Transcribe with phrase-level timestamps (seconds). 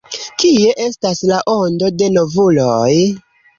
[0.43, 2.91] Kie estas la ondo de novuloj?